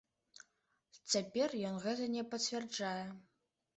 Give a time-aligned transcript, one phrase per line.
[1.11, 2.99] Цяпер ён гэта не пацвярджае.